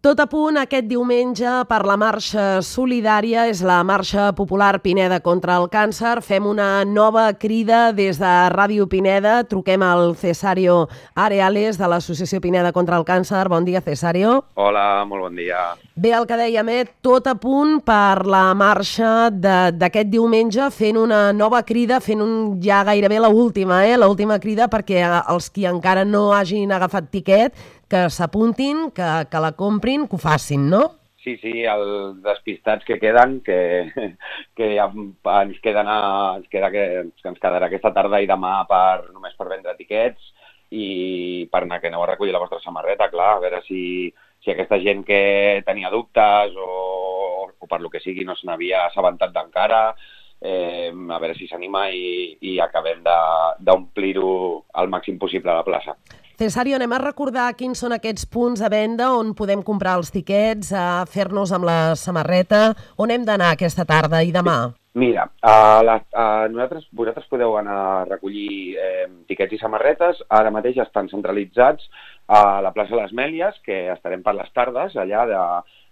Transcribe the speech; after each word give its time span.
Tot 0.00 0.16
a 0.16 0.24
punt 0.24 0.56
aquest 0.56 0.86
diumenge 0.88 1.50
per 1.68 1.82
la 1.84 1.92
marxa 2.00 2.62
solidària, 2.64 3.42
és 3.52 3.58
la 3.60 3.82
marxa 3.84 4.30
popular 4.32 4.78
Pineda 4.80 5.18
contra 5.20 5.58
el 5.60 5.66
càncer. 5.68 6.14
Fem 6.24 6.46
una 6.48 6.86
nova 6.88 7.26
crida 7.36 7.90
des 7.92 8.16
de 8.16 8.30
Ràdio 8.48 8.86
Pineda. 8.88 9.42
Truquem 9.44 9.82
al 9.84 10.14
Cesario 10.16 10.86
Areales 11.12 11.76
de 11.76 11.90
l'Associació 11.92 12.40
Pineda 12.40 12.70
contra 12.72 12.96
el 12.96 13.04
càncer. 13.04 13.42
Bon 13.52 13.66
dia, 13.68 13.82
Cesario. 13.84 14.38
Hola, 14.54 15.04
molt 15.04 15.26
bon 15.26 15.36
dia. 15.36 15.74
Bé, 16.00 16.14
el 16.16 16.24
que 16.24 16.38
dèiem, 16.40 16.70
eh? 16.72 16.86
tot 17.04 17.28
a 17.28 17.34
punt 17.36 17.82
per 17.84 18.24
la 18.24 18.54
marxa 18.56 19.28
d'aquest 19.28 20.08
diumenge, 20.08 20.70
fent 20.72 20.96
una 20.96 21.26
nova 21.36 21.60
crida, 21.68 22.00
fent 22.00 22.24
un, 22.24 22.32
ja 22.64 22.80
gairebé 22.88 23.20
l'última, 23.20 23.82
eh? 23.84 24.00
l'última 24.00 24.40
crida 24.40 24.70
perquè 24.72 25.04
els 25.20 25.50
qui 25.52 25.68
encara 25.68 26.06
no 26.08 26.30
hagin 26.32 26.72
agafat 26.72 27.12
tiquet 27.12 27.52
que 27.90 28.06
s'apuntin, 28.14 28.88
que, 28.94 29.10
que 29.30 29.42
la 29.42 29.52
comprin, 29.58 30.06
que 30.08 30.16
ho 30.16 30.22
facin, 30.22 30.68
no? 30.70 30.82
Sí, 31.20 31.34
sí, 31.42 31.52
els 31.68 32.22
despistats 32.24 32.86
que 32.88 32.96
queden, 32.98 33.40
que, 33.44 33.58
que 34.56 34.70
ens, 34.80 35.58
queden 35.60 35.90
a, 35.90 36.00
ens, 36.38 36.46
queda 36.52 36.70
que, 36.72 36.84
ens 37.04 37.42
quedarà 37.42 37.68
aquesta 37.68 37.92
tarda 37.96 38.22
i 38.22 38.28
demà 38.30 38.62
per, 38.70 39.10
només 39.12 39.36
per 39.36 39.50
vendre 39.50 39.76
tiquets 39.76 40.32
i 40.70 41.48
per 41.52 41.64
anar 41.66 41.80
que 41.82 41.90
aneu 41.90 42.06
a 42.06 42.08
recollir 42.12 42.32
la 42.32 42.40
vostra 42.40 42.62
samarreta, 42.62 43.10
clar, 43.12 43.34
a 43.34 43.42
veure 43.42 43.60
si, 43.66 43.82
si 44.40 44.54
aquesta 44.54 44.78
gent 44.80 45.04
que 45.04 45.20
tenia 45.66 45.90
dubtes 45.92 46.56
o, 46.56 46.70
o 47.58 47.68
per 47.68 47.82
lo 47.82 47.90
que 47.92 48.00
sigui 48.00 48.24
no 48.24 48.38
se 48.38 48.48
n'havia 48.48 48.86
assabentat 48.86 49.34
d'encara, 49.34 49.82
eh, 50.40 50.88
a 50.88 51.18
veure 51.20 51.36
si 51.36 51.50
s'anima 51.50 51.88
i, 51.92 52.38
i 52.48 52.56
acabem 52.64 53.04
d'omplir-ho 53.04 54.32
al 54.72 54.88
màxim 54.88 55.20
possible 55.20 55.52
a 55.52 55.60
la 55.60 55.68
plaça. 55.68 55.98
Cesario, 56.40 56.78
anem 56.78 56.94
a 56.96 56.98
recordar 57.02 57.50
quins 57.52 57.82
són 57.82 57.92
aquests 57.92 58.24
punts 58.32 58.62
a 58.64 58.70
venda 58.72 59.10
on 59.12 59.34
podem 59.36 59.60
comprar 59.60 59.98
els 59.98 60.08
tiquets, 60.08 60.70
a 60.72 61.04
fer-nos 61.04 61.50
amb 61.52 61.66
la 61.68 61.74
samarreta, 62.00 62.60
on 62.96 63.10
hem 63.12 63.26
d'anar 63.28 63.50
aquesta 63.52 63.84
tarda 63.84 64.22
i 64.24 64.30
demà? 64.32 64.54
Mira, 64.96 65.26
a 65.44 65.82
la, 65.84 65.98
a 66.16 66.24
nosaltres, 66.48 66.86
vosaltres 66.96 67.26
podeu 67.28 67.58
anar 67.60 67.74
a 67.76 67.98
recollir 68.08 68.72
eh, 68.72 69.04
tiquets 69.28 69.52
i 69.52 69.60
samarretes. 69.60 70.22
Ara 70.38 70.48
mateix 70.54 70.80
estan 70.80 71.10
centralitzats 71.12 71.90
a 72.32 72.62
la 72.64 72.72
plaça 72.72 72.96
de 72.96 73.02
les 73.02 73.12
Mèlies, 73.20 73.58
que 73.66 73.82
estarem 73.92 74.24
per 74.24 74.32
les 74.38 74.48
tardes, 74.56 74.96
allà 74.96 75.26
de 75.28 75.42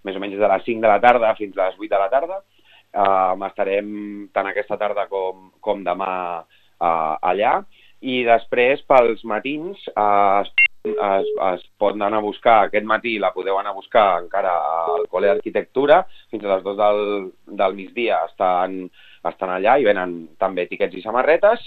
més 0.09 0.17
o 0.17 0.23
menys 0.25 0.41
de 0.41 0.49
les 0.55 0.65
5 0.65 0.81
de 0.87 0.95
la 0.95 1.03
tarda 1.05 1.35
fins 1.37 1.59
a 1.59 1.67
les 1.69 1.77
8 1.77 1.91
de 1.93 2.01
la 2.01 2.09
tarda. 2.15 2.41
Uh, 2.89 3.37
estarem 3.51 3.93
tant 4.33 4.49
aquesta 4.49 4.81
tarda 4.81 5.05
com, 5.13 5.51
com 5.61 5.85
demà 5.85 6.15
uh, 6.41 7.19
allà 7.21 7.59
i 8.01 8.23
després 8.27 8.85
pels 8.87 9.25
matins 9.27 9.81
eh, 9.91 10.43
es, 10.43 10.53
es, 10.89 11.33
es 11.49 11.67
pot 11.81 11.97
anar 11.97 12.21
a 12.21 12.25
buscar, 12.25 12.61
aquest 12.67 12.87
matí 12.87 13.17
la 13.19 13.33
podeu 13.35 13.59
anar 13.59 13.75
a 13.75 13.79
buscar 13.79 14.07
encara 14.23 14.55
al 14.95 15.09
Col·le 15.11 15.33
d'Arquitectura, 15.33 16.05
fins 16.31 16.45
a 16.45 16.55
les 16.55 16.65
dues 16.65 16.79
del, 16.79 17.29
del 17.61 17.77
migdia 17.79 18.23
estan, 18.31 18.85
estan 19.27 19.55
allà 19.57 19.79
i 19.79 19.87
venen 19.89 20.19
també 20.39 20.69
etiquets 20.69 20.99
i 20.99 21.05
samarretes, 21.05 21.67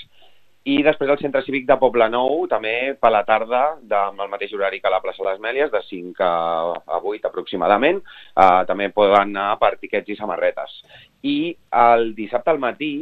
i 0.70 0.76
després 0.86 1.10
al 1.10 1.18
Centre 1.18 1.42
Cívic 1.42 1.64
de 1.66 1.76
Poble 1.82 2.06
Nou, 2.14 2.44
també 2.50 2.94
per 3.02 3.10
la 3.10 3.24
tarda, 3.26 3.62
de, 3.82 3.98
amb 3.98 4.22
el 4.22 4.30
mateix 4.30 4.52
horari 4.54 4.78
que 4.80 4.92
la 4.94 5.00
plaça 5.02 5.24
de 5.24 5.32
les 5.32 5.40
Mèlies, 5.42 5.72
de 5.74 5.82
5 5.88 6.22
a, 6.22 6.76
a 6.86 7.00
8 7.02 7.26
aproximadament, 7.32 7.98
eh, 8.36 8.62
també 8.70 8.92
poden 8.94 9.34
anar 9.34 9.56
per 9.62 9.74
tiquets 9.82 10.14
i 10.14 10.20
samarretes. 10.20 10.76
I 11.26 11.56
el 11.86 12.12
dissabte 12.14 12.54
al 12.54 12.62
matí 12.62 12.94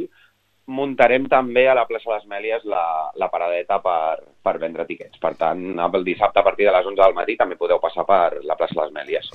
muntarem 0.70 1.26
també 1.30 1.66
a 1.68 1.74
la 1.76 1.86
plaça 1.88 2.08
de 2.08 2.16
les 2.16 2.28
Mèlies 2.30 2.66
la, 2.70 2.84
la 3.18 3.28
paradeta 3.32 3.80
per, 3.82 4.22
per 4.42 4.56
vendre 4.62 4.86
tiquets. 4.86 5.18
Per 5.20 5.34
tant, 5.40 5.64
el 5.82 6.06
dissabte 6.06 6.40
a 6.40 6.46
partir 6.46 6.68
de 6.68 6.76
les 6.76 6.86
11 6.86 7.02
del 7.02 7.18
matí 7.18 7.36
també 7.40 7.58
podeu 7.58 7.82
passar 7.82 8.06
per 8.08 8.40
la 8.46 8.56
plaça 8.58 8.76
de 8.76 8.84
les 8.84 8.94
Mèlies. 8.94 9.30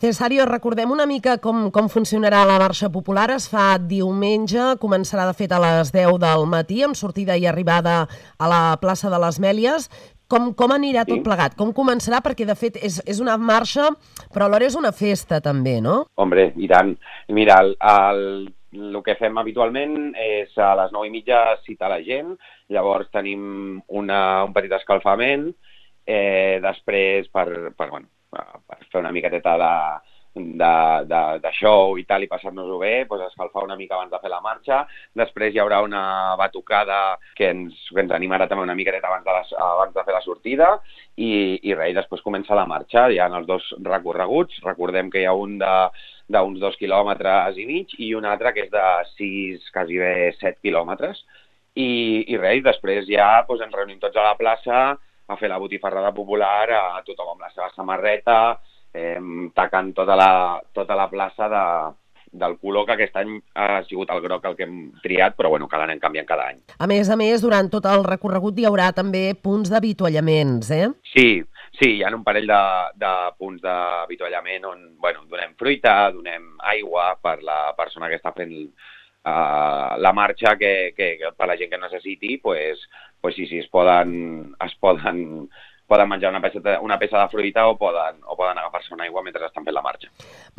Cesario, 0.00 0.46
recordem 0.48 0.88
una 0.94 1.04
mica 1.04 1.34
com, 1.44 1.66
com 1.74 1.90
funcionarà 1.92 2.46
la 2.48 2.56
marxa 2.62 2.88
popular. 2.88 3.26
Es 3.34 3.50
fa 3.52 3.74
diumenge, 3.76 4.78
començarà 4.80 5.26
de 5.28 5.34
fet 5.36 5.52
a 5.52 5.58
les 5.60 5.90
10 5.92 6.16
del 6.22 6.46
matí, 6.48 6.78
amb 6.86 6.96
sortida 6.96 7.36
i 7.36 7.44
arribada 7.44 8.06
a 8.38 8.48
la 8.48 8.62
plaça 8.80 9.10
de 9.12 9.20
les 9.20 9.36
Mèlies. 9.44 9.90
Com, 10.30 10.54
com 10.56 10.72
anirà 10.72 11.02
tot 11.04 11.18
sí. 11.18 11.26
plegat? 11.26 11.58
Com 11.58 11.74
començarà? 11.76 12.22
Perquè, 12.24 12.46
de 12.48 12.56
fet, 12.56 12.78
és, 12.80 12.96
és 13.04 13.20
una 13.20 13.34
marxa, 13.36 13.90
però 14.32 14.46
alhora 14.46 14.70
és 14.70 14.78
una 14.78 14.94
festa, 14.94 15.42
també, 15.44 15.80
no? 15.84 16.04
Hombre, 16.16 16.48
i 16.56 16.70
tant. 16.70 16.94
Mira, 17.36 17.58
el, 17.60 17.74
el 17.92 18.24
el 18.72 19.00
que 19.06 19.16
fem 19.18 19.38
habitualment 19.40 20.14
és 20.20 20.54
a 20.58 20.72
les 20.78 20.92
9 20.94 21.08
i 21.08 21.14
mitja 21.14 21.40
citar 21.64 21.90
la 21.90 22.00
gent, 22.06 22.36
llavors 22.70 23.10
tenim 23.10 23.80
una, 23.88 24.20
un 24.46 24.54
petit 24.54 24.72
escalfament, 24.78 25.50
eh, 26.06 26.60
després 26.62 27.28
per, 27.34 27.46
per, 27.76 27.90
bueno, 27.90 28.06
per 28.30 28.78
fer 28.86 29.02
una 29.02 29.12
miqueteta 29.14 29.56
de, 29.58 29.74
de, 30.34 31.04
de, 31.10 31.22
de 31.42 31.52
show 31.58 31.96
i 31.98 32.04
tal 32.06 32.22
i 32.22 32.28
passar-nos-ho 32.30 32.78
bé, 32.82 33.04
doncs 33.10 33.26
escalfar 33.30 33.64
una 33.66 33.76
mica 33.76 33.96
abans 33.96 34.12
de 34.12 34.20
fer 34.22 34.30
la 34.30 34.42
marxa, 34.44 34.84
després 35.18 35.54
hi 35.54 35.62
haurà 35.62 35.80
una 35.82 36.36
batucada 36.38 37.18
que 37.36 37.50
ens, 37.50 37.74
que 37.90 38.04
ens 38.04 38.14
animarà 38.14 38.46
també 38.48 38.66
una 38.66 38.78
miqueta 38.78 39.02
abans 39.10 39.26
de, 39.26 39.34
les, 39.34 39.52
abans 39.58 39.96
de 39.96 40.06
fer 40.06 40.14
la 40.14 40.22
sortida 40.24 40.70
i, 41.16 41.58
i 41.62 41.74
res, 41.74 41.96
després 41.98 42.22
comença 42.22 42.58
la 42.58 42.68
marxa, 42.70 43.08
hi 43.10 43.18
ha 43.18 43.28
els 43.40 43.50
dos 43.50 43.66
recorreguts, 43.82 44.62
recordem 44.66 45.10
que 45.10 45.24
hi 45.24 45.28
ha 45.28 45.34
un 45.34 45.58
de 45.58 45.74
d'uns 46.30 46.60
dos 46.62 46.78
quilòmetres 46.78 47.58
i 47.58 47.66
mig 47.66 47.94
i 47.98 48.12
un 48.14 48.26
altre 48.28 48.54
que 48.54 48.66
és 48.66 48.72
de 48.72 48.86
sis, 49.16 49.70
quasi 49.74 49.98
bé 49.98 50.30
set 50.38 50.60
quilòmetres. 50.62 51.22
I, 51.74 51.90
i 52.30 52.38
res, 52.38 52.62
després 52.66 53.06
ja 53.10 53.40
doncs, 53.48 53.64
ens 53.66 53.76
reunim 53.76 54.00
tots 54.02 54.18
a 54.18 54.30
la 54.30 54.36
plaça 54.38 54.80
a 55.30 55.36
fer 55.38 55.50
la 55.50 55.60
botifarrada 55.62 56.10
popular, 56.14 56.66
a 56.74 57.02
tothom 57.06 57.34
amb 57.34 57.46
la 57.46 57.52
seva 57.54 57.70
samarreta, 57.76 58.58
eh, 58.94 59.18
tacant 59.54 59.92
tota 59.94 60.16
la, 60.18 60.30
tota 60.74 60.96
la 60.98 61.06
plaça 61.12 61.46
de, 61.50 61.64
del 62.32 62.56
color 62.58 62.86
que 62.86 62.96
aquest 62.96 63.16
any 63.20 63.36
ha 63.58 63.82
sigut 63.88 64.10
el 64.14 64.22
groc 64.24 64.46
el 64.50 64.56
que 64.58 64.66
hem 64.66 64.76
triat, 65.04 65.36
però 65.38 65.50
bueno, 65.50 65.68
cada 65.70 65.86
any 65.86 66.02
canviant 66.02 66.28
cada 66.28 66.48
any. 66.50 66.60
A 66.78 66.90
més 66.90 67.10
a 67.10 67.18
més, 67.18 67.42
durant 67.42 67.70
tot 67.70 67.86
el 67.90 68.04
recorregut 68.06 68.58
hi 68.58 68.66
haurà 68.68 68.90
també 68.96 69.30
punts 69.34 69.70
d'avituallaments, 69.72 70.70
eh? 70.74 70.90
Sí, 71.14 71.28
Sí, 71.78 71.96
hi 71.96 72.02
ha 72.02 72.10
un 72.14 72.24
parell 72.26 72.48
de, 72.50 72.60
de 73.00 73.10
punts 73.38 73.62
d'avituallament 73.62 74.66
on 74.68 74.80
bueno, 75.00 75.24
donem 75.30 75.54
fruita, 75.60 76.10
donem 76.12 76.56
aigua 76.72 77.14
per 77.22 77.38
la 77.46 77.60
persona 77.78 78.10
que 78.10 78.18
està 78.18 78.32
fent 78.36 78.52
uh, 78.66 79.96
la 80.02 80.12
marxa, 80.12 80.56
que, 80.60 80.92
que, 80.96 81.14
que 81.20 81.32
per 81.36 81.48
la 81.48 81.56
gent 81.60 81.70
que 81.72 81.80
necessiti, 81.80 82.36
pues, 82.42 82.82
pues 83.20 83.36
sí, 83.38 83.46
sí, 83.46 83.62
es 83.62 83.70
poden, 83.72 84.54
es 84.66 84.74
poden 84.82 85.48
poden 85.90 86.08
menjar 86.08 86.30
una 86.30 86.40
peça, 86.42 86.76
una 86.86 86.98
peça 87.00 87.18
de 87.18 87.28
fruita 87.32 87.66
o 87.66 87.74
poden, 87.78 88.20
o 88.22 88.36
poden 88.38 88.58
agafar-se 88.58 88.94
una 88.94 89.08
aigua 89.08 89.24
mentre 89.26 89.48
estan 89.48 89.66
fent 89.66 89.74
la 89.74 89.82
marxa. 89.82 90.10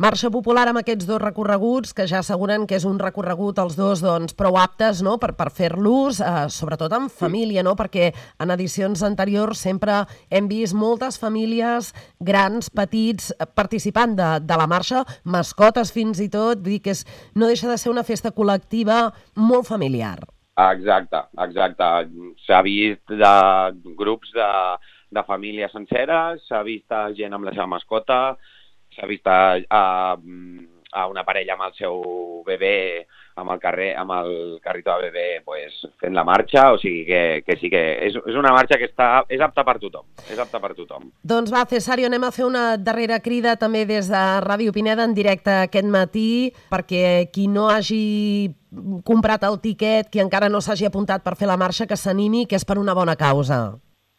Marxa 0.02 0.28
popular 0.34 0.66
amb 0.68 0.82
aquests 0.82 1.08
dos 1.08 1.20
recorreguts, 1.22 1.94
que 1.96 2.06
ja 2.10 2.20
asseguren 2.20 2.66
que 2.68 2.76
és 2.76 2.84
un 2.88 2.98
recorregut 3.00 3.60
els 3.62 3.78
dos 3.78 4.02
doncs, 4.04 4.36
prou 4.36 4.58
aptes 4.60 5.00
no? 5.04 5.16
per, 5.22 5.32
per 5.38 5.48
fer-los, 5.54 6.20
eh, 6.20 6.44
sobretot 6.52 6.92
en 6.98 7.08
família, 7.08 7.64
no? 7.64 7.72
perquè 7.78 8.10
en 8.42 8.52
edicions 8.52 9.04
anteriors 9.08 9.64
sempre 9.64 10.02
hem 10.28 10.50
vist 10.52 10.76
moltes 10.76 11.16
famílies, 11.22 11.92
grans, 12.20 12.68
petits, 12.68 13.32
eh, 13.32 13.48
participant 13.48 14.18
de, 14.18 14.28
de 14.44 14.60
la 14.60 14.68
marxa, 14.68 15.06
mascotes 15.24 15.94
fins 15.96 16.20
i 16.20 16.28
tot, 16.28 16.60
vull 16.60 16.76
dir 16.76 16.82
que 16.84 16.92
és, 16.92 17.06
no 17.34 17.48
deixa 17.48 17.70
de 17.70 17.80
ser 17.80 17.92
una 17.92 18.04
festa 18.04 18.34
col·lectiva 18.36 19.06
molt 19.40 19.68
familiar. 19.68 20.18
Exacte, 20.60 21.22
exacte. 21.40 21.86
S'ha 22.44 22.60
vist 22.64 23.08
de 23.08 23.36
grups 23.96 24.34
de 24.36 24.48
de 25.12 25.24
família 25.28 25.68
sencera, 25.72 26.36
s'ha 26.48 26.62
vist 26.66 26.92
gent 27.18 27.36
amb 27.36 27.48
la 27.48 27.54
seva 27.54 27.68
mascota, 27.70 28.20
s'ha 28.96 29.08
vist 29.08 29.28
a, 29.28 29.40
a, 29.68 29.82
a 30.92 31.06
una 31.08 31.24
parella 31.24 31.56
amb 31.56 31.68
el 31.68 31.76
seu 31.78 32.00
bebè 32.46 32.78
amb 33.34 33.50
el 33.50 33.60
carrer, 33.60 33.94
amb 33.96 34.12
el 34.12 34.60
carrito 34.62 34.92
de 35.00 35.08
bebè 35.08 35.42
pues, 35.44 35.78
fent 36.00 36.14
la 36.14 36.24
marxa, 36.24 36.66
o 36.72 36.78
sigui 36.80 37.04
que, 37.08 37.42
que 37.46 37.56
sí 37.60 37.70
que 37.72 37.80
és, 38.08 38.16
és 38.16 38.38
una 38.38 38.52
marxa 38.52 38.78
que 38.80 38.90
està, 38.90 39.24
és 39.32 39.40
apta 39.40 39.64
per 39.64 39.78
tothom, 39.80 40.04
és 40.28 40.38
apta 40.40 40.60
per 40.60 40.74
tothom. 40.76 41.08
Doncs 41.24 41.52
va, 41.54 41.64
Cesario, 41.68 42.10
anem 42.10 42.26
a 42.28 42.32
fer 42.34 42.44
una 42.44 42.64
darrera 42.76 43.22
crida 43.24 43.56
també 43.60 43.86
des 43.88 44.10
de 44.12 44.24
Ràdio 44.44 44.74
Pineda 44.74 45.06
en 45.08 45.16
directe 45.16 45.62
aquest 45.62 45.88
matí, 45.88 46.52
perquè 46.72 47.30
qui 47.32 47.48
no 47.48 47.70
hagi 47.72 48.52
comprat 49.08 49.48
el 49.48 49.60
tiquet, 49.64 50.12
qui 50.12 50.20
encara 50.20 50.52
no 50.52 50.60
s'hagi 50.60 50.88
apuntat 50.88 51.24
per 51.24 51.36
fer 51.40 51.48
la 51.48 51.60
marxa, 51.60 51.88
que 51.88 51.96
s'animi, 51.96 52.46
que 52.46 52.60
és 52.60 52.68
per 52.68 52.78
una 52.80 52.96
bona 52.96 53.16
causa. 53.16 53.64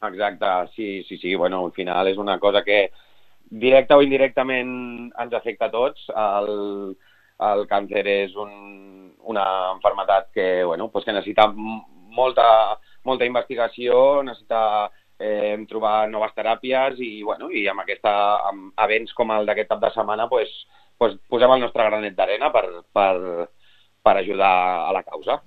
Exacte, 0.04 0.46
sí, 0.76 1.04
sí, 1.04 1.18
sí, 1.18 1.36
bueno, 1.36 1.64
al 1.66 1.72
final 1.72 2.08
és 2.12 2.18
una 2.18 2.38
cosa 2.40 2.64
que 2.64 2.92
directa 3.50 3.96
o 3.96 4.04
indirectament 4.04 4.74
ens 5.20 5.36
afecta 5.38 5.70
a 5.70 5.72
tots. 5.72 6.10
El, 6.12 6.96
el 7.48 7.64
càncer 7.70 8.04
és 8.08 8.36
un, 8.40 8.52
una 9.32 9.46
enfermetat 9.74 10.32
que, 10.34 10.48
bueno, 10.64 10.90
pues 10.92 11.06
que 11.06 11.16
necessita 11.16 11.48
molta, 11.54 12.80
molta 13.04 13.26
investigació, 13.26 14.24
necessita 14.24 14.92
eh, 15.20 15.56
trobar 15.70 16.10
noves 16.10 16.36
teràpies 16.36 17.00
i, 17.00 17.14
bueno, 17.24 17.50
i 17.52 17.68
amb, 17.72 17.86
aquesta, 17.86 18.14
amb 18.50 18.86
events 18.88 19.14
com 19.18 19.32
el 19.32 19.48
d'aquest 19.48 19.72
cap 19.72 19.84
de 19.84 19.94
setmana 19.96 20.28
pues, 20.32 20.52
pues 20.98 21.16
posem 21.30 21.56
el 21.56 21.64
nostre 21.64 21.88
granet 21.88 22.18
d'arena 22.18 22.52
per, 22.52 22.66
per, 22.92 23.48
per 24.04 24.18
ajudar 24.18 24.54
a 24.90 24.92
la 24.96 25.04
causa. 25.08 25.40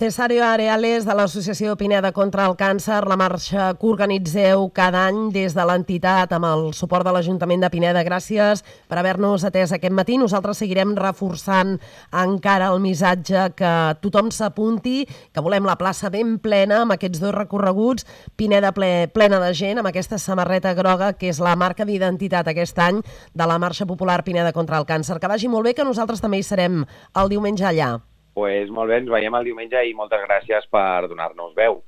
Cesario 0.00 0.46
Areales, 0.48 1.04
de 1.04 1.12
l'Associació 1.12 1.74
Pineda 1.76 2.08
contra 2.16 2.46
el 2.48 2.54
Càncer, 2.56 3.02
la 3.04 3.18
marxa 3.20 3.66
que 3.76 3.84
organitzeu 3.84 4.62
cada 4.72 5.02
any 5.10 5.26
des 5.34 5.52
de 5.52 5.66
l'entitat 5.68 6.32
amb 6.32 6.48
el 6.48 6.62
suport 6.72 7.04
de 7.04 7.12
l'Ajuntament 7.12 7.60
de 7.60 7.68
Pineda. 7.68 8.00
Gràcies 8.06 8.62
per 8.88 8.96
haver-nos 8.96 9.44
atès 9.44 9.76
aquest 9.76 9.92
matí. 9.92 10.16
Nosaltres 10.16 10.64
seguirem 10.64 10.96
reforçant 10.96 11.76
encara 12.16 12.72
el 12.72 12.80
missatge 12.80 13.50
que 13.60 13.76
tothom 14.00 14.32
s'apunti, 14.32 15.04
que 15.04 15.44
volem 15.44 15.68
la 15.68 15.76
plaça 15.76 16.08
ben 16.08 16.38
plena 16.40 16.80
amb 16.86 16.96
aquests 16.96 17.20
dos 17.20 17.36
recorreguts, 17.36 18.08
Pineda 18.40 18.72
ple, 18.72 19.10
plena 19.12 19.36
de 19.44 19.52
gent, 19.52 19.84
amb 19.84 19.92
aquesta 19.92 20.16
samarreta 20.16 20.72
groga 20.72 21.12
que 21.12 21.28
és 21.28 21.44
la 21.44 21.58
marca 21.60 21.84
d'identitat 21.84 22.48
aquest 22.48 22.80
any 22.80 23.04
de 23.36 23.44
la 23.44 23.60
Marxa 23.60 23.84
Popular 23.84 24.22
Pineda 24.24 24.56
contra 24.56 24.80
el 24.80 24.88
Càncer. 24.88 25.20
Que 25.20 25.28
vagi 25.28 25.52
molt 25.52 25.68
bé, 25.68 25.76
que 25.76 25.84
nosaltres 25.84 26.24
també 26.24 26.40
hi 26.40 26.54
serem 26.54 26.86
el 26.88 27.36
diumenge 27.36 27.68
allà 27.68 27.98
pues 28.34 28.70
molt 28.74 28.90
bé, 28.90 28.98
ens 29.02 29.12
veiem 29.12 29.36
el 29.38 29.46
diumenge 29.46 29.84
i 29.86 29.94
moltes 29.96 30.22
gràcies 30.26 30.66
per 30.72 31.08
donar-nos 31.10 31.54
veu. 31.58 31.78